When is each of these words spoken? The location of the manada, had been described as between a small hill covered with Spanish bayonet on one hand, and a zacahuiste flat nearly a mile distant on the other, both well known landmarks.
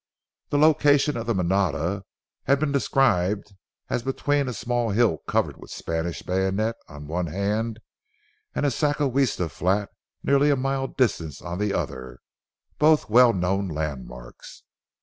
The 0.49 0.57
location 0.57 1.15
of 1.15 1.27
the 1.27 1.35
manada, 1.35 2.05
had 2.45 2.59
been 2.59 2.71
described 2.71 3.53
as 3.87 4.01
between 4.01 4.47
a 4.47 4.53
small 4.53 4.89
hill 4.89 5.19
covered 5.27 5.57
with 5.57 5.69
Spanish 5.69 6.23
bayonet 6.23 6.75
on 6.89 7.05
one 7.05 7.27
hand, 7.27 7.79
and 8.55 8.65
a 8.65 8.69
zacahuiste 8.71 9.47
flat 9.51 9.91
nearly 10.23 10.49
a 10.49 10.55
mile 10.55 10.87
distant 10.87 11.39
on 11.43 11.59
the 11.59 11.75
other, 11.75 12.17
both 12.79 13.11
well 13.11 13.31
known 13.31 13.67
landmarks. 13.67 14.63